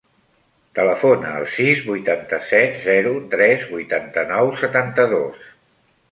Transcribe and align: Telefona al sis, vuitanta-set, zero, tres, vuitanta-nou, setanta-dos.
Telefona 0.77 1.33
al 1.39 1.43
sis, 1.57 1.83
vuitanta-set, 1.89 2.79
zero, 2.85 3.11
tres, 3.33 3.67
vuitanta-nou, 3.75 4.49
setanta-dos. 4.63 5.45